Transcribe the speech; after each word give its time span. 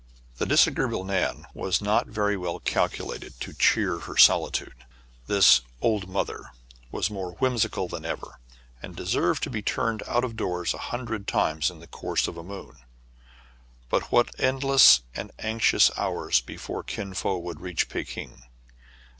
The 0.37 0.47
disagreeable 0.47 1.03
Nan 1.03 1.45
was 1.53 1.79
not 1.79 2.07
very 2.07 2.35
well 2.35 2.59
calculated 2.59 3.39
to 3.41 3.53
cheer 3.53 3.99
her 3.99 4.17
solitude. 4.17 4.83
This 5.27 5.61
"old 5.79 6.09
mother" 6.09 6.49
was 6.91 7.11
more 7.11 7.33
whimsical 7.33 7.87
than 7.87 8.03
ever, 8.03 8.39
and 8.81 8.95
de 8.95 9.05
served 9.05 9.43
to 9.43 9.51
be 9.51 9.61
turned 9.61 10.01
out 10.07 10.23
of 10.23 10.35
doors 10.35 10.73
a 10.73 10.79
hundred 10.89 11.27
times 11.27 11.69
in 11.69 11.81
the 11.81 11.87
course 11.87 12.27
of 12.27 12.35
a 12.35 12.41
moon. 12.41 12.77
But 13.91 14.11
what 14.11 14.33
endless 14.39 15.01
and 15.13 15.31
anxious 15.37 15.91
hours 15.95 16.41
before 16.41 16.81
Kin 16.81 17.13
Fo 17.13 17.37
would 17.37 17.61
reach 17.61 17.87
Pekin! 17.87 18.41